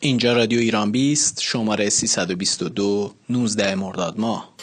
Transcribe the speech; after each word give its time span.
اینجا 0.00 0.32
رادیو 0.32 0.58
ایران 0.58 0.92
بیست 0.92 1.40
شماره 1.40 1.88
322 1.90 3.14
19 3.28 3.74
مرداد 3.74 4.20
ماه. 4.20 4.54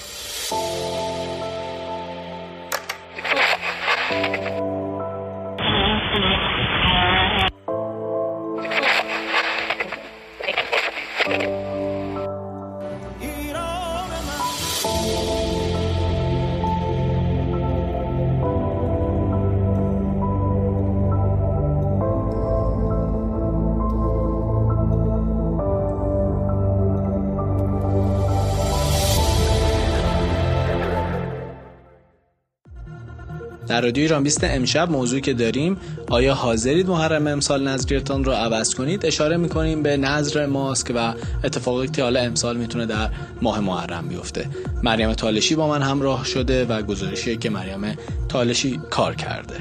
در 33.74 33.82
رادیو 33.82 34.02
ایران 34.02 34.24
20 34.24 34.44
امشب 34.44 34.92
موضوعی 34.92 35.22
که 35.22 35.34
داریم 35.34 35.78
آیا 36.10 36.34
حاضرید 36.34 36.88
محرم 36.88 37.28
امسال 37.28 37.68
نظریتان 37.68 38.24
رو 38.24 38.32
عوض 38.32 38.76
کنید؟ 38.76 39.06
اشاره 39.06 39.38
می‌کنیم 39.38 39.84
به 39.84 39.98
نظر 39.98 40.46
ماسک 40.46 40.92
و 40.96 41.14
اتفاقی 41.44 41.88
که 41.88 42.04
حالا 42.04 42.20
امسال 42.20 42.58
می‌تونه 42.58 42.86
در 42.86 43.10
ماه 43.42 43.60
محرم 43.60 44.08
بیفته. 44.08 44.50
مریم 44.84 45.14
تالشی 45.14 45.56
با 45.56 45.68
من 45.68 45.82
همراه 45.82 46.26
شده 46.26 46.66
و 46.66 46.82
گزارشی 46.82 47.38
که 47.38 47.50
مریم 47.50 47.98
تالشی 48.30 48.80
کار 48.90 49.16
کرده. 49.16 49.56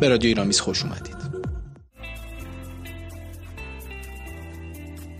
به 0.00 0.08
رادیو 0.08 0.28
ایران 0.28 0.46
20 0.46 0.60
خوش 0.60 0.82
اومدید. 0.82 1.15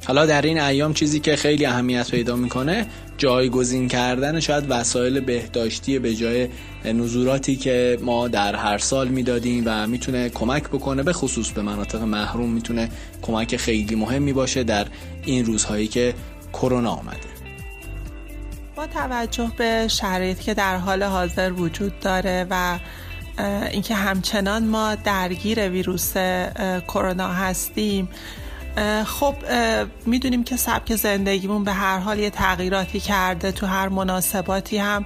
حالا 0.06 0.26
در 0.26 0.42
این 0.42 0.60
ایام 0.60 0.94
چیزی 0.94 1.20
که 1.20 1.36
خیلی 1.36 1.66
اهمیت 1.66 2.10
پیدا 2.10 2.36
می‌کنه 2.36 2.86
جایگزین 3.18 3.88
کردن 3.88 4.40
شاید 4.40 4.64
وسایل 4.68 5.20
بهداشتی 5.20 5.98
به 5.98 6.14
جای 6.14 6.48
نزوراتی 6.84 7.56
که 7.56 7.98
ما 8.02 8.28
در 8.28 8.56
هر 8.56 8.78
سال 8.78 9.08
می‌دادیم 9.08 9.62
و 9.66 9.86
می‌تونه 9.86 10.28
کمک 10.28 10.62
بکنه 10.62 11.02
به 11.02 11.12
خصوص 11.12 11.50
به 11.50 11.62
مناطق 11.62 12.02
محروم 12.02 12.50
می‌تونه 12.50 12.88
کمک 13.22 13.56
خیلی 13.56 13.94
مهمی 13.94 14.32
باشه 14.32 14.64
در 14.64 14.86
این 15.24 15.44
روزهایی 15.44 15.88
که 15.88 16.14
کرونا 16.52 16.90
آمده. 16.90 17.36
با 18.76 18.86
توجه 18.86 19.52
به 19.56 19.88
شرایطی 19.88 20.44
که 20.44 20.54
در 20.54 20.76
حال 20.76 21.02
حاضر 21.02 21.52
وجود 21.52 22.00
داره 22.00 22.46
و 22.50 22.78
اینکه 23.72 23.94
همچنان 23.94 24.64
ما 24.64 24.94
درگیر 24.94 25.68
ویروس 25.68 26.12
کرونا 26.88 27.28
هستیم 27.28 28.08
خب 29.06 29.34
می‌دونیم 30.06 30.44
که 30.44 30.56
سبک 30.56 30.96
زندگیمون 30.96 31.64
به 31.64 31.72
هر 31.72 31.98
حال 31.98 32.18
یه 32.18 32.30
تغییراتی 32.30 33.00
کرده 33.00 33.52
تو 33.52 33.66
هر 33.66 33.88
مناسباتی 33.88 34.78
هم 34.78 35.04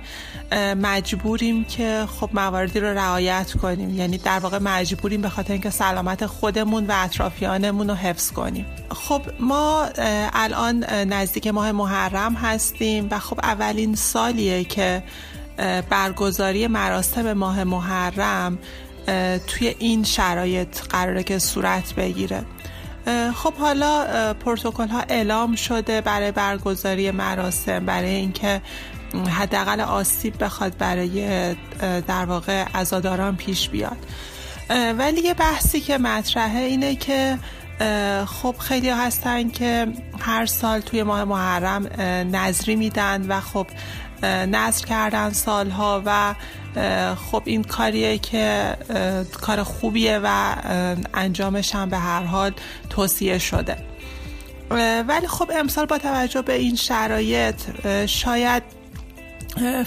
مجبوریم 0.82 1.64
که 1.64 2.06
خب 2.20 2.30
مواردی 2.32 2.80
رو 2.80 2.86
رعایت 2.86 3.52
کنیم. 3.52 3.98
یعنی 3.98 4.18
در 4.18 4.38
واقع 4.38 4.58
مجبوریم 4.58 5.22
به 5.22 5.28
خاطر 5.28 5.52
اینکه 5.52 5.70
سلامت 5.70 6.26
خودمون 6.26 6.86
و 6.86 6.92
اطرافیانمون 6.96 7.88
رو 7.88 7.94
حفظ 7.94 8.30
کنیم. 8.30 8.66
خب 8.90 9.22
ما 9.40 9.88
الان 10.32 10.84
نزدیک 10.84 11.46
ماه 11.46 11.72
محرم 11.72 12.34
هستیم 12.34 13.08
و 13.10 13.18
خب 13.18 13.40
اولین 13.42 13.94
سالیه 13.94 14.64
که 14.64 15.02
برگزاری 15.90 16.66
مراسم 16.66 17.32
ماه 17.32 17.64
محرم 17.64 18.58
توی 19.46 19.74
این 19.78 20.04
شرایط 20.04 20.80
قراره 20.80 21.22
که 21.22 21.38
صورت 21.38 21.94
بگیره. 21.94 22.44
خب 23.34 23.54
حالا 23.54 24.34
پروتکل 24.34 24.88
ها 24.88 25.00
اعلام 25.08 25.54
شده 25.54 26.00
برای 26.00 26.32
برگزاری 26.32 27.10
مراسم 27.10 27.86
برای 27.86 28.14
اینکه 28.14 28.62
حداقل 29.38 29.80
آسیب 29.80 30.44
بخواد 30.44 30.78
برای 30.78 31.54
در 32.06 32.24
واقع 32.24 32.64
عزاداران 32.74 33.36
پیش 33.36 33.68
بیاد. 33.68 33.96
ولی 34.98 35.20
یه 35.20 35.34
بحثی 35.34 35.80
که 35.80 35.98
مطرحه 35.98 36.60
اینه 36.60 36.96
که 36.96 37.38
خب 38.26 38.54
خیلی 38.58 38.88
هستن 38.90 39.48
که 39.48 39.86
هر 40.20 40.46
سال 40.46 40.80
توی 40.80 41.02
ماه 41.02 41.24
محرم 41.24 41.86
نظری 42.36 42.76
میدن 42.76 43.26
و 43.28 43.40
خب 43.40 43.66
نظر 44.24 44.86
کردن 44.86 45.32
سالها 45.32 46.02
و 46.06 46.34
خب 47.14 47.42
این 47.44 47.64
کاریه 47.64 48.18
که 48.18 48.76
کار 49.40 49.62
خوبیه 49.62 50.20
و 50.24 50.54
انجامش 51.14 51.74
هم 51.74 51.88
به 51.88 51.98
هر 51.98 52.22
حال 52.22 52.52
توصیه 52.90 53.38
شده. 53.38 53.76
ولی 55.08 55.26
خب 55.26 55.50
امسال 55.54 55.86
با 55.86 55.98
توجه 55.98 56.42
به 56.42 56.52
این 56.52 56.76
شرایط 56.76 57.60
شاید 58.06 58.62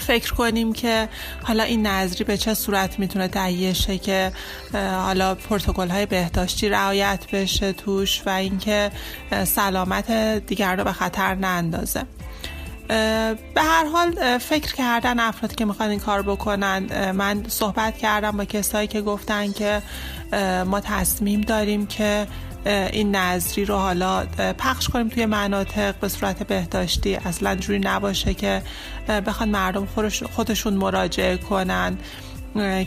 فکر 0.00 0.34
کنیم 0.34 0.72
که 0.72 1.08
حالا 1.42 1.62
این 1.62 1.86
نظری 1.86 2.24
به 2.24 2.36
چه 2.36 2.54
صورت 2.54 2.98
می‌تونه 2.98 3.28
تهیه 3.28 3.72
شه 3.72 3.98
که 3.98 4.32
حالا 4.72 5.34
پروتکل 5.34 5.88
های 5.88 6.06
بهداشتی 6.06 6.68
رعایت 6.68 7.24
بشه 7.32 7.72
توش 7.72 8.22
و 8.26 8.30
اینکه 8.30 8.90
سلامت 9.44 10.10
دیگر 10.46 10.76
رو 10.76 10.84
به 10.84 10.92
خطر 10.92 11.34
ناندازه 11.34 12.02
به 12.88 13.62
هر 13.62 13.84
حال 13.84 14.38
فکر 14.38 14.74
کردن 14.74 15.20
افرادی 15.20 15.54
که 15.54 15.64
می‌خوان 15.64 15.88
این 15.88 16.00
کار 16.00 16.22
بکنن 16.22 17.10
من 17.10 17.44
صحبت 17.48 17.98
کردم 17.98 18.30
با 18.36 18.44
کسایی 18.44 18.88
که 18.88 19.00
گفتن 19.00 19.52
که 19.52 19.82
ما 20.66 20.80
تصمیم 20.80 21.40
داریم 21.40 21.86
که 21.86 22.26
این 22.66 23.16
نظری 23.16 23.64
رو 23.64 23.76
حالا 23.76 24.26
پخش 24.58 24.88
کنیم 24.88 25.08
توی 25.08 25.26
مناطق 25.26 25.94
به 26.00 26.08
صورت 26.08 26.42
بهداشتی 26.42 27.14
اصلا 27.14 27.54
جوری 27.54 27.78
نباشه 27.78 28.34
که 28.34 28.62
بخوان 29.26 29.48
مردم 29.48 29.88
خودشون 30.36 30.74
مراجعه 30.74 31.36
کنن 31.36 31.98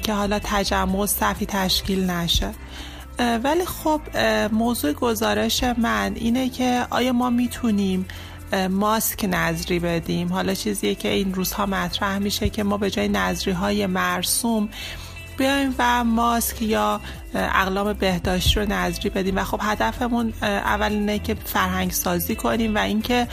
که 0.04 0.14
حالا 0.14 0.40
تجمع 0.44 1.06
صفی 1.06 1.46
تشکیل 1.46 2.10
نشه. 2.10 2.50
ولی 3.44 3.66
خب 3.66 4.02
موضوع 4.52 4.94
گزارش 4.94 5.64
من 5.64 6.12
اینه 6.16 6.50
که 6.50 6.88
آیا 6.90 7.14
ما 7.14 7.30
می‌تونیم 7.30 8.08
ماسک 8.54 9.26
نظری 9.30 9.80
بدیم. 9.80 10.34
حالا 10.34 10.54
چیزیه 10.54 10.96
که 10.96 11.10
این 11.10 11.34
روزها 11.34 11.66
مطرح 11.66 12.18
میشه 12.18 12.50
که 12.50 12.64
ما 12.64 12.78
به 12.78 12.90
جای 12.90 13.08
نظری 13.08 13.52
های 13.52 13.86
مرسوم 13.86 14.70
بیایم 15.38 15.76
و 15.80 16.04
ماسک 16.04 16.62
یا 16.62 17.02
اقلام 17.34 17.94
بهداشتی 17.94 18.60
رو 18.60 18.66
نظری 18.70 19.10
بدیم. 19.10 19.38
و 19.38 19.44
خب 19.44 19.60
هدفمون 19.64 20.34
اول 20.42 20.92
اینه 20.92 21.20
که 21.20 21.36
فرهنگ 21.46 21.92
سازی 21.92 22.36
کنیم 22.36 22.76
و 22.76 22.78
اینکه 22.78 23.28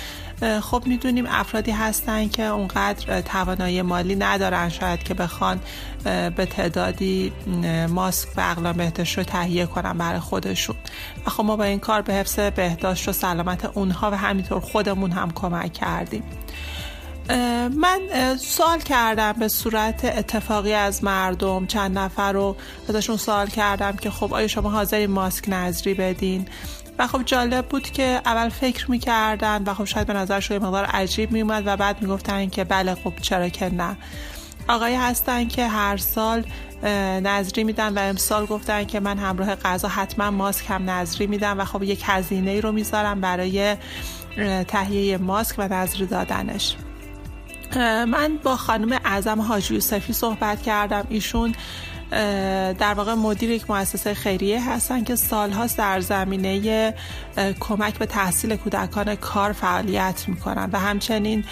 خب 0.63 0.83
می‌دونیم 0.87 1.27
افرادی 1.29 1.71
هستن 1.71 2.29
که 2.29 2.43
اونقدر 2.43 3.21
توانایی 3.21 3.83
مالی 3.83 4.15
ندارن. 4.15 4.69
شاید 4.69 5.03
که 5.03 5.15
بخوان 5.15 5.61
به 6.05 6.47
تعدادی 6.51 7.33
ماسک 7.89 8.29
و 8.37 8.41
اقلام 8.41 8.77
بهداشت 8.77 9.19
رو 9.19 9.25
تهیه 9.25 9.67
کنن 9.67 9.99
برای 9.99 10.21
خودشون. 10.21 10.77
و 11.27 11.31
خب 11.31 11.45
ما 11.45 11.57
با 11.57 11.65
این 11.65 11.79
کار 11.79 12.03
به 12.03 12.13
حفظ 12.13 12.39
بهداشت 12.39 13.09
و 13.09 13.13
سلامت 13.13 13.65
اونها 13.65 14.11
و 14.11 14.15
همینطور 14.15 14.61
خودمون 14.61 15.11
هم 15.11 15.31
کمک 15.31 15.73
کردیم. 15.73 16.23
من 17.77 18.01
سوال 18.39 18.79
کردم 18.79 19.33
به 19.33 19.49
صورت 19.49 20.05
اتفاقی 20.05 20.73
از 20.73 21.05
مردم. 21.05 21.67
چند 21.67 21.99
نفر 21.99 22.33
رو 22.33 22.57
ازشون 22.89 23.17
سوال 23.17 23.47
کردم 23.47 23.93
که 23.93 24.11
خب 24.11 24.35
آیا 24.35 24.47
شما 24.47 24.71
حاضری 24.71 25.07
ماسک 25.07 25.45
نظری 25.49 25.95
بدین؟ 25.95 26.49
و 26.99 27.07
خب 27.07 27.23
جالب 27.23 27.67
بود 27.67 27.91
که 27.91 28.21
اول 28.25 28.49
فکر 28.49 28.91
می‌کردن 28.91 29.63
و 29.67 29.75
خب 29.75 29.85
شاید 29.85 30.07
به 30.07 30.13
نظر 30.13 30.41
شوی 30.41 30.59
مقدار 30.59 30.85
عجیب 30.85 31.33
میومد 31.33 31.63
و 31.67 31.77
بعد 31.77 32.03
می‌گفتن 32.03 32.49
که 32.49 32.65
بله 32.65 32.95
خب 32.95 33.13
چرا 33.23 33.49
که 33.49 33.75
نه. 33.75 33.97
آقای 34.69 34.95
هستن 34.95 35.49
که 35.49 35.67
هر 35.67 35.97
سال 35.97 36.45
نظری 37.23 37.65
میدن 37.65 37.95
و 37.95 37.99
امسال 37.99 38.47
گفتن 38.47 38.85
که 38.85 39.01
من 39.01 39.19
همراه 39.19 39.55
غذا 39.55 39.89
حتما 39.89 40.31
ماسک 40.31 40.65
هم 40.69 40.91
نظری 40.91 41.27
میدم 41.27 41.61
و 41.61 41.65
خب 41.65 41.83
یک 41.83 42.03
هزینه 42.05 42.51
ای 42.51 42.61
رو 42.61 42.73
می‌ذارم 42.73 43.21
برای 43.21 43.77
تهیه 44.69 45.19
ماسک 45.19 45.55
و 45.59 45.69
نظری 45.75 46.07
دادنش. 46.07 46.77
من 47.77 48.39
با 48.43 48.57
خانم 48.57 49.01
اعظم 49.05 49.41
حاجی 49.41 49.75
یوسفی 49.75 50.13
صحبت 50.13 50.63
کردم. 50.63 51.07
ایشون 51.09 51.55
در 52.79 52.95
واقع 52.97 53.15
مدیر 53.15 53.51
یک 53.51 53.71
مؤسسه 53.71 54.15
خیریه 54.15 54.71
هستن 54.71 55.05
که 55.05 55.17
سالهاست 55.17 55.79
در 55.79 56.01
زمینه 56.01 56.95
کمک 57.61 57.99
به 57.99 58.07
تحصیل 58.07 58.57
کودکان 58.57 59.15
کار 59.15 59.53
فعالیت 59.53 60.25
می‌کنن 60.29 60.71
و 60.73 60.79
همچنین 60.79 61.45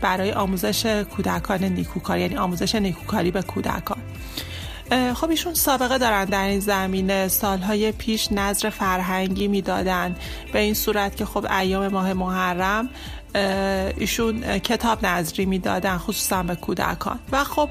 برای 0.00 0.32
آموزش 0.32 0.86
کودکان 0.86 1.64
نیکوکار 1.64 2.18
یعنی 2.18 2.36
آموزش 2.36 2.74
نیکوکاری 2.74 3.30
به 3.30 3.42
کودکان. 3.42 3.98
خب 5.14 5.30
ایشون 5.30 5.54
سابقه 5.54 5.98
دارن 5.98 6.24
در 6.24 6.46
این 6.46 6.60
زمینه. 6.60 7.28
سالهای 7.28 7.92
پیش 7.92 8.32
نظر 8.32 8.70
فرهنگی 8.70 9.48
می‌دادن. 9.48 10.16
به 10.52 10.58
این 10.58 10.74
صورت 10.74 11.16
که 11.16 11.24
خب 11.24 11.46
ایام 11.52 11.88
ماه 11.88 12.12
محرم 12.12 12.88
ایشون 13.34 14.58
کتاب 14.58 15.06
نظری 15.06 15.46
می‌دادن 15.46 15.98
خصوصا 15.98 16.42
به 16.42 16.54
کودکان. 16.54 17.18
و 17.32 17.44
خب 17.44 17.68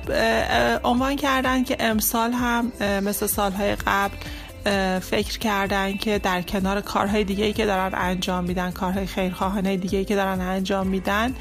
عنوان 0.83 1.15
کردن 1.15 1.63
که 1.63 1.77
امسال 1.79 2.31
هم 2.31 2.71
مثل 2.81 3.27
سالهای 3.27 3.75
قبل 3.75 4.15
فکر 4.99 5.39
کردن 5.39 5.97
که 5.97 6.19
در 6.19 6.41
کنار 6.41 6.81
کارهای 6.81 7.23
دیگه 7.23 7.53
که 7.53 7.65
دارن 7.65 7.91
انجام 7.93 8.43
میدن 8.43 8.71
کارهای 8.71 9.05
خیرخواهانه 9.05 9.77
دیگه 9.77 10.05
که 10.05 10.15
دارن 10.15 10.41
انجام 10.41 10.87
میدن 10.87 11.35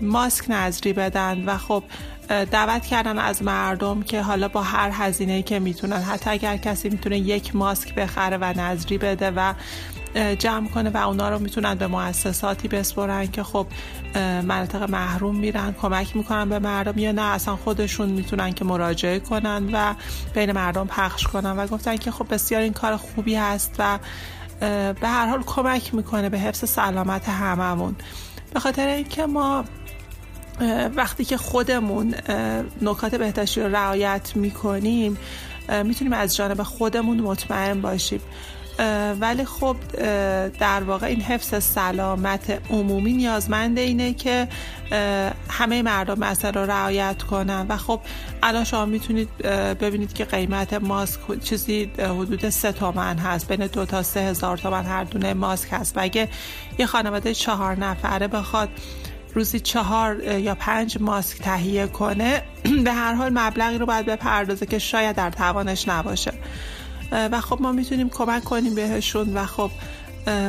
ماسک 0.00 0.44
نظری 0.48 0.92
بدن. 0.92 1.44
و 1.44 1.58
خب 1.58 1.82
دعوت 2.28 2.86
کردن 2.86 3.18
از 3.18 3.42
مردم 3.42 4.02
که 4.02 4.22
حالا 4.22 4.48
با 4.48 4.62
هر 4.62 4.90
هزینه 4.92 5.42
که 5.42 5.58
می‌تونن 5.58 6.02
حتی 6.02 6.30
اگر 6.30 6.56
کسی 6.56 6.88
می‌تونه 6.88 7.18
یک 7.18 7.56
ماسک 7.56 7.94
بخره 7.94 8.36
و 8.36 8.44
نظری 8.44 8.98
بده 8.98 9.30
و 9.30 9.54
جمع 10.14 10.68
کنه 10.68 10.90
و 10.90 10.96
اونا 10.96 11.28
رو 11.28 11.38
می‌تونن 11.38 11.74
به 11.74 11.86
مؤسساتی 11.86 12.68
بسپرن 12.68 13.26
که 13.26 13.42
خب 13.42 13.66
مناطق 14.42 14.90
محروم 14.90 15.36
میرن 15.36 15.74
کمک 15.82 16.16
می‌کنن 16.16 16.48
به 16.48 16.58
مردم. 16.58 16.98
یا 16.98 17.12
نه 17.12 17.22
اصلا 17.22 17.56
خودشون 17.56 18.08
می‌تونن 18.08 18.52
که 18.52 18.64
مراجعه 18.64 19.18
کنن 19.18 19.68
و 19.72 19.94
بین 20.34 20.52
مردم 20.52 20.86
پخش 20.86 21.26
کنن. 21.26 21.50
و 21.50 21.66
گفتن 21.66 21.96
که 21.96 22.10
خب 22.10 22.34
بسیار 22.34 22.62
این 22.62 22.72
کار 22.72 22.96
خوبی 22.96 23.34
هست 23.34 23.74
و 23.78 23.98
به 24.60 25.08
هر 25.08 25.26
حال 25.26 25.42
کمک 25.42 25.94
می‌کنه 25.94 26.28
به 26.28 26.38
حفظ 26.38 26.70
سلامت 26.70 27.28
هممون. 27.28 27.96
به 28.54 28.60
خاطر 28.60 28.86
اینکه 28.86 29.26
ما 29.26 29.64
وقتی 30.96 31.24
که 31.24 31.36
خودمون 31.36 32.14
نکات 32.82 33.14
بهداشتی 33.14 33.60
رو 33.60 33.76
رعایت 33.76 34.36
می‌کنیم 34.36 35.18
می‌تونیم 35.84 36.12
از 36.12 36.36
جانب 36.36 36.62
خودمون 36.62 37.20
مطمئن 37.20 37.80
باشیم. 37.80 38.20
ولی 39.20 39.44
خب 39.44 39.76
در 40.58 40.82
واقع 40.82 41.06
این 41.06 41.20
حفظ 41.20 41.64
سلامت 41.64 42.58
عمومی 42.70 43.12
نیازمند 43.12 43.78
اینه 43.78 44.14
که 44.14 44.48
همه 45.48 45.82
مردم 45.82 46.18
مسئله 46.18 46.50
رو 46.50 46.70
رعایت 46.70 47.22
کنن. 47.22 47.66
و 47.68 47.76
خب 47.76 48.00
الان 48.42 48.64
شما 48.64 48.84
می‌تونید 48.84 49.28
ببینید 49.80 50.12
که 50.12 50.24
قیمت 50.24 50.74
ماسک 50.74 51.40
چیزی 51.44 51.92
حدود 51.98 52.48
سه 52.48 52.72
تومن 52.72 53.18
هست. 53.18 53.52
بین 53.52 53.66
دو 53.66 53.86
تا 53.86 54.02
سه 54.02 54.20
هزار 54.20 54.56
تومن 54.56 54.84
هر 54.84 55.04
دونه 55.04 55.34
ماسک 55.34 55.68
هست. 55.72 55.96
و 55.96 56.00
اگه 56.02 56.28
یه 56.78 56.86
خانواده 56.86 57.34
چهار 57.34 57.76
نفره 57.78 58.28
بخواد 58.28 58.68
روزی 59.34 59.60
چهار 59.60 60.22
یا 60.22 60.54
پنج 60.54 60.96
ماسک 61.00 61.38
تهیه 61.38 61.86
کنه 61.86 62.42
به 62.84 62.92
هر 62.92 63.14
حال 63.14 63.38
مبلغی 63.38 63.78
رو 63.78 63.86
باید 63.86 64.06
بپردازه 64.06 64.66
که 64.66 64.78
شاید 64.78 65.16
در 65.16 65.30
توانش 65.30 65.88
نباشه. 65.88 66.32
و 67.12 67.40
خب 67.40 67.62
ما 67.62 67.72
می‌تونیم 67.72 68.08
کمک 68.08 68.44
کنیم 68.44 68.74
بهشون 68.74 69.34
و 69.34 69.46
خب 69.46 69.70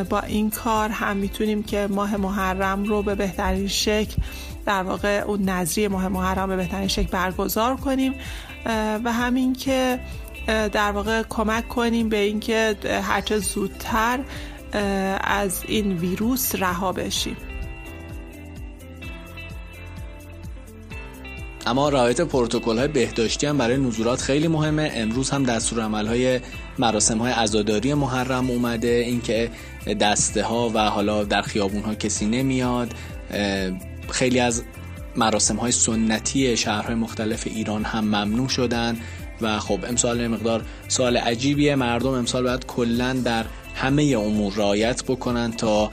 با 0.10 0.19
این 0.19 0.50
کار 0.50 0.90
هم 0.90 1.18
می‌تونیم 1.18 1.63
که 1.63 1.88
ماه 1.92 2.18
محرم 2.18 2.84
رو 2.84 3.04
به 3.04 3.16
بهترین 3.16 3.68
شکل 3.68 4.16
در 4.66 4.84
واقع 4.84 5.24
اون 5.28 5.50
نظری 5.50 5.88
ماه 5.88 6.08
محرم 6.08 6.48
به 6.48 6.56
بهترین 6.56 6.88
شکل 6.88 7.08
برگزار 7.08 7.75
کنیم 7.75 8.13
و 9.04 9.12
همین 9.13 9.54
که 9.54 10.00
در 10.48 10.92
واقع 10.92 11.24
کمک 11.30 11.68
کنیم 11.68 12.10
به 12.10 12.18
اینکه 12.18 12.75
هرچه 13.04 13.40
زودتر 13.40 14.19
از 15.24 15.64
این 15.68 15.98
ویروس 15.98 16.56
رها 16.56 16.92
بشیم. 16.92 17.38
اما 21.66 21.90
رعایت 21.90 22.22
پروتکل 22.22 22.78
های 22.78 22.88
بهداشتی 22.88 23.48
هم 23.48 23.58
برای 23.58 23.78
نزولات 23.78 24.22
خیلی 24.22 24.48
مهمه. 24.48 24.92
امروز 24.96 25.30
هم 25.30 25.44
دستور 25.44 25.84
عمل 25.84 26.08
های 26.08 26.40
مراسم 26.80 27.18
های 27.18 27.31
عزاداری 27.31 27.94
محرم 27.94 28.50
اومده 28.50 28.88
اینکه 28.88 29.52
دسته 30.00 30.44
ها 30.44 30.72
و 30.74 30.80
حالا 30.80 31.24
در 31.24 31.42
خیابون 31.42 31.81
ها 31.81 31.96
کسی 31.96 32.25
نمیاد. 32.25 32.94
خیلی 34.10 34.40
از 34.40 34.63
مراسم 35.16 35.56
های 35.56 35.72
سنتی 35.72 36.58
شهرهای 36.58 36.96
مختلف 36.96 37.48
ایران 37.48 37.84
هم 37.84 38.04
ممنوع 38.04 38.48
شدن 38.48 38.98
و 39.42 39.60
خب 39.60 39.80
امسال 39.88 40.28
مقدار 40.28 40.62
سال 40.88 41.18
عجیبیه. 41.18 41.75
مردم 41.75 42.10
امسال 42.10 42.44
باید 42.44 42.66
کلا 42.66 43.14
در 43.14 43.46
همه 43.75 44.04
امور 44.04 44.54
رعایت 44.54 45.04
بکنن 45.04 45.52
تا 45.52 45.92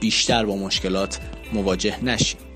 بیشتر 0.00 0.44
با 0.44 0.56
مشکلات 0.56 1.18
مواجه 1.52 2.04
نشیم. 2.04 2.49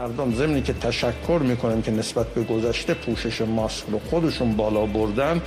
مردم 0.00 0.34
زمینی 0.34 0.62
که 0.62 0.72
تشکر 0.72 1.40
می‌کنن 1.42 1.82
که 1.82 1.90
نسبت 1.90 2.26
به 2.26 2.42
گذشته 2.42 2.94
پوشش 2.94 3.40
ماسک 3.40 3.84
رو 3.90 4.00
خودشون 4.10 4.56
بالا 4.56 4.86
بردن 4.86 5.40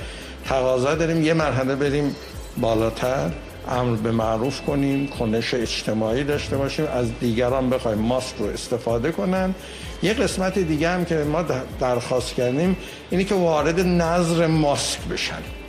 تقاضا 0.46 0.96
داریم 0.96 1.24
یه 1.24 1.34
مرحله 1.34 1.76
بریم 1.76 2.16
بالاتر 2.58 3.32
امر 3.70 3.98
به 3.98 4.12
معروف 4.12 4.62
کنیم 4.62 5.08
کنش 5.08 5.54
اجتماعی 5.54 6.24
داشته 6.24 6.58
باشیم 6.58 6.86
از 6.86 7.20
دیگران 7.20 7.70
بخوایم 7.70 7.98
ماسک 7.98 8.36
رو 8.40 8.46
استفاده 8.46 9.12
کنن. 9.12 9.56
یه 10.04 10.14
قسمت 10.14 10.60
دیگه 10.60 10.90
هم 10.90 11.06
که 11.06 11.16
ما 11.16 11.46
درخواست 11.80 12.36
کردیم 12.36 12.78
اینی 13.10 13.26
که 13.26 13.36
وارد 13.36 13.80
نظر 13.80 14.48
ماسک 14.48 15.00
بشن. 15.12 15.63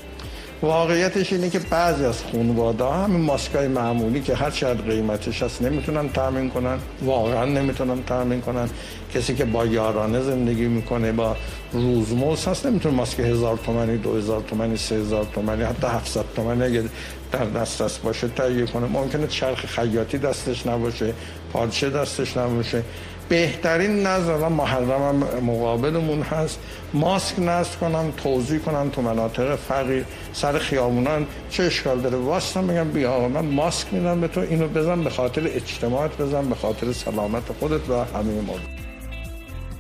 واقعیتش 0.65 1.33
اینه 1.33 1.51
که 1.51 1.59
بعضی 1.59 2.05
از 2.05 2.23
خانواده 2.33 2.85
همین 2.85 3.21
ماسکای 3.21 3.69
معمولی 3.69 4.21
که 4.21 4.35
هر 4.35 4.51
چقدر 4.51 4.81
قیمتش 4.81 5.43
هست 5.43 5.63
نمی‌تونن 5.63 6.09
تامین 6.09 6.51
کنن. 6.51 6.79
واقعا 7.03 7.45
نمی‌تونن 7.45 8.03
تامین 8.07 8.41
کنن. 8.41 8.69
کسی 9.15 9.35
که 9.35 9.45
با 9.45 9.67
یارانه 9.67 10.21
زندگی 10.21 10.67
می‌کنه 10.67 11.13
با 11.13 11.37
روزموز 11.73 12.47
هست 12.47 12.67
نمی‌تونه 12.67 12.97
ماسک 12.97 13.21
هزار 13.21 13.59
تومنی 13.67 13.97
دو 13.97 14.17
هزار 14.17 14.41
تومنی 14.41 14.77
سه 14.77 14.95
هزار 14.95 15.27
تومنی 15.35 15.63
حتی 15.63 15.87
700 15.87 16.25
تومنی 16.37 16.63
اگه 16.63 16.85
در 17.33 17.45
دست 17.45 17.83
دست 17.83 18.03
باشه 18.03 18.29
تهیه 18.29 18.67
کنه. 18.67 18.87
ممکنه 18.87 19.27
چرخ 19.27 19.67
خیاطی 19.67 20.19
دستش 20.19 20.67
نباشه 20.67 21.15
پارچه 21.53 21.91
دستش 21.91 22.37
نباشه. 22.37 22.83
بهترین 23.29 24.07
نظر 24.07 24.33
الان 24.33 24.53
محرم 24.53 25.17
مقابلمون 25.43 26.23
هست. 26.23 26.59
ماسک 26.95 27.39
نصب 27.39 27.81
کنن 27.81 28.13
توضیح 28.13 28.59
کنن 28.59 28.91
تو 28.91 29.03
مناطق 29.03 29.57
فقیر 29.57 30.05
سر 30.33 30.59
خیابونان 30.59 31.27
چه 31.51 31.63
اشکال 31.63 32.01
داره. 32.01 32.17
واسطا 32.17 32.63
بگم 32.63 32.89
بیا 32.89 33.13
آقا 33.13 33.29
من 33.29 33.45
ماسک 33.45 33.87
میدم 33.93 34.21
به 34.21 34.29
تو 34.29 34.41
اینو 34.41 34.69
بزن 34.69 35.05
به 35.05 35.11
خاطر 35.11 35.43
اجتماعات 35.47 36.19
بزن 36.19 36.49
به 36.49 36.55
خاطر 36.55 36.93
سلامت 36.93 37.43
خودت 37.61 37.91
و 37.91 37.93
همه 37.93 38.41
مورد 38.41 38.85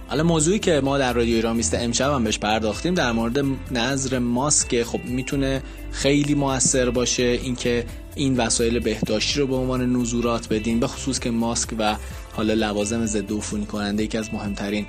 حالا 0.08 0.23
موضوعی 0.23 0.58
که 0.58 0.81
ما 0.85 0.99
در 0.99 1.12
رادیو 1.12 1.35
ایران 1.35 1.56
میسته 1.56 1.79
امشب 1.79 2.11
هم 2.11 2.25
بهش 2.25 2.38
پرداختیم 2.38 2.94
در 2.94 3.12
مورد 3.12 3.44
نظر 3.70 4.19
ماسک 4.19 4.82
خب 4.82 5.00
می‌تونه 5.05 5.62
خیلی 5.93 6.35
موثر 6.35 6.90
باشه. 6.90 7.23
اینکه 7.23 7.85
این 8.16 8.37
وسایل 8.37 8.78
بهداشتی 8.78 9.40
رو 9.40 9.46
به 9.46 9.56
عنوان 9.56 9.96
نزورات 9.96 10.49
بدیم 10.49 10.81
به 10.81 10.87
خصوص 10.87 11.19
که 11.19 11.31
ماسک 11.31 11.69
و 11.78 11.96
حالا 12.32 12.55
لوازم 12.55 13.06
ضد 13.06 13.32
عفونی 13.32 13.66
کننده 13.66 14.02
یکی 14.02 14.19
از 14.19 14.34
مهمترین 14.34 14.87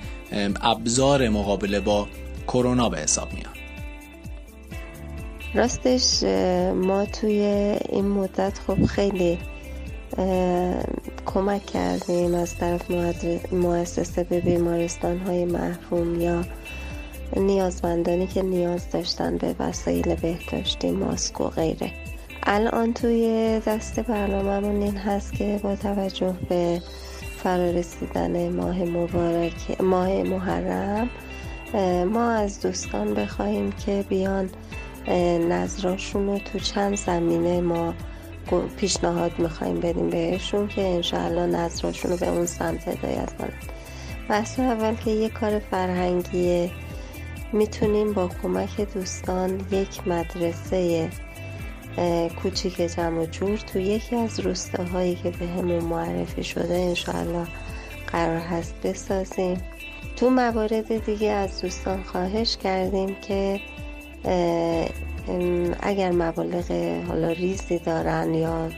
ابزار 0.62 1.30
مقابله 1.30 1.80
با 1.80 2.08
کرونا 2.48 2.90
به 2.90 2.98
حساب 2.98 3.34
میاد. 3.34 3.56
راستش 5.54 6.24
ما 6.74 7.06
توی 7.06 7.40
این 7.90 8.06
مدت 8.06 8.60
خب 8.68 8.86
خیلی 8.86 9.38
کمک 11.26 11.66
کردیم 11.66 12.36
از 12.36 12.58
طرف 12.58 12.92
مؤسسه 13.52 14.24
به 14.24 14.42
بیمارستان 14.42 15.18
های 15.20 15.46
محروم 15.46 16.22
یا 16.22 16.46
نیازمندانی 17.36 18.28
که 18.28 18.42
نیاز 18.42 18.90
داشتن 18.90 19.38
به 19.38 19.56
وسایل 19.60 20.16
بهداشتی 20.16 20.92
ماسک 20.92 21.42
و 21.42 21.48
غیره. 21.50 21.92
الان 22.48 22.94
توی 22.94 23.60
دست 23.66 24.00
برنامهمون 24.00 24.82
این 24.82 24.98
هست 24.98 25.34
که 25.34 25.60
با 25.64 25.76
توجه 25.76 26.36
به 26.50 26.82
فرارسیدن 27.44 28.50
ماه 28.50 28.84
مبارک 28.84 29.82
ماه 29.82 30.24
محرم 30.24 31.10
ما 32.12 32.32
از 32.32 32.62
دوستان 32.62 33.14
بخواهیم 33.14 33.72
که 33.72 34.06
بیان 34.10 34.50
نظراشون 35.50 36.28
رو 36.28 36.38
تو 36.38 36.60
چند 36.60 36.98
زمینه 36.98 37.62
ما 37.62 37.94
پیشنهاد 38.78 39.40
می‌خوایم 39.40 39.80
بدیم 39.80 40.10
بهشون 40.10 40.68
که 40.68 40.82
انشاءالله 40.82 41.46
نظراشون 41.46 42.12
رو 42.12 42.18
به 42.18 42.30
اون 42.30 42.46
سمت 42.46 42.88
هدایت 42.88 43.38
کنن. 43.38 43.54
بحث 44.30 44.60
اول 44.60 44.96
که 44.96 45.12
یه 45.12 45.30
کار 45.30 45.60
فرهنگیه. 45.60 46.72
می‌تونیم 47.54 48.14
با 48.14 48.30
کمک 48.44 48.82
دوستان 48.82 49.62
یک 49.72 50.08
مدرسه 50.08 51.10
کوچیک 52.42 52.78
جمع 52.78 53.26
جور 53.26 53.58
تو 53.58 53.80
یکی 53.80 54.16
از 54.16 54.40
روستاهایی 54.40 55.16
که 55.16 55.30
به 55.30 55.48
همون 55.48 55.84
معرفی 55.84 56.44
شده 56.44 56.74
انشاءالله 56.74 57.48
قرار 58.08 58.38
هست 58.38 58.76
بسازیم. 58.84 59.62
تو 60.16 60.30
موارد 60.30 61.06
دیگه 61.06 61.30
از 61.30 61.62
دوستان 61.62 62.04
خواهش 62.04 62.58
کردیم 62.58 63.16
که 63.16 63.60
اگر 65.80 66.12
مبالغ 66.12 66.72
حالا 67.08 67.30
ریزی 67.32 67.80
دارن 67.80 68.34
یا 68.34 68.70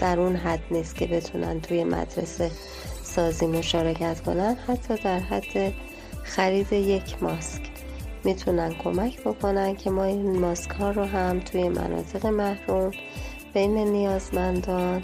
در 0.00 0.20
اون 0.20 0.36
حد 0.36 0.60
نیست 0.70 0.94
که 0.94 1.06
بتونن 1.06 1.60
توی 1.60 1.84
مدرسه 1.84 2.50
سازی 3.02 3.46
مشارکت 3.46 4.20
کنن 4.20 4.56
حتی 4.66 4.96
در 4.96 5.18
حد 5.18 5.72
خرید 6.22 6.72
یک 6.72 7.22
ماسک. 7.22 7.77
می‌تونن 8.24 8.74
کمک 8.74 9.20
بکنن 9.20 9.76
که 9.76 9.90
ما 9.90 10.04
این 10.04 10.38
ماسک 10.38 10.70
ها 10.70 10.90
رو 10.90 11.04
هم 11.04 11.40
توی 11.40 11.68
مناطق 11.68 12.26
محروم 12.26 12.90
بین 13.54 13.78
نیازمندان 13.78 15.02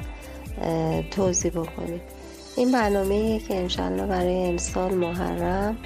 توضیح 1.11 1.51
بکنیم. 1.51 2.01
این 2.57 2.73
برنامه 2.73 3.39
که 3.39 3.55
انشالله 3.55 4.07
برای 4.07 4.47
امسال 4.47 4.95
محرم 4.95 5.77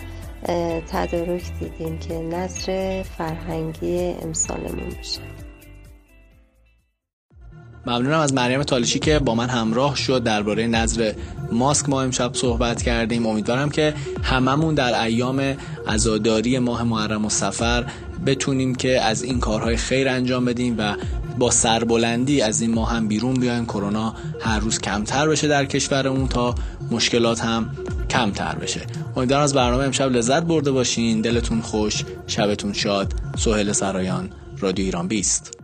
تدارک 0.88 1.52
دیدیم 1.60 1.98
که 1.98 2.14
نظر 2.14 3.02
فرهنگی 3.02 4.14
امسالمون 4.22 4.88
بشه 5.00 5.20
ممنونم 7.86 8.20
از 8.20 8.32
مریم 8.34 8.62
تالشی 8.62 8.98
که 8.98 9.18
با 9.18 9.34
من 9.34 9.48
همراه 9.48 9.96
شد 9.96 10.22
درباره 10.22 10.66
نظر 10.66 11.12
ماسک. 11.52 11.88
ما 11.88 12.02
امشب 12.02 12.30
صحبت 12.34 12.82
کردیم. 12.82 13.26
امیدوارم 13.26 13.70
که 13.70 13.94
هممون 14.22 14.74
در 14.74 15.02
ایام 15.02 15.56
عزاداری 15.86 16.58
ماه 16.58 16.82
محرم 16.82 17.24
و 17.24 17.30
سفر 17.30 17.84
بتونیم 18.26 18.74
که 18.74 19.00
از 19.00 19.22
این 19.22 19.40
کارهای 19.40 19.76
خیر 19.76 20.08
انجام 20.08 20.44
بدیم 20.44 20.74
و 20.78 20.94
با 21.38 21.50
سربلندی 21.50 22.40
از 22.40 22.60
این 22.60 22.74
ماه 22.74 22.90
هم 22.90 23.08
بیرون 23.08 23.34
بیایم. 23.34 23.66
کرونا 23.66 24.14
هر 24.40 24.58
روز 24.58 24.78
کمتر 24.78 25.28
بشه 25.28 25.48
در 25.48 25.64
کشورمون 25.64 26.28
تا 26.28 26.54
مشکلات 26.90 27.40
هم 27.40 27.70
کمتر 28.10 28.54
بشه. 28.54 28.80
امیدوارم 29.16 29.44
از 29.44 29.54
برنامه 29.54 29.84
امشب 29.84 30.12
لذت 30.12 30.42
برده 30.42 30.70
باشین. 30.70 31.20
دلتون 31.20 31.60
خوش 31.60 32.04
شبتون 32.26 32.72
شاد. 32.72 33.14
سهل 33.38 33.72
سرایان 33.72 34.30
رادیو 34.60 34.84
ایران 34.84 35.08
بیست. 35.08 35.57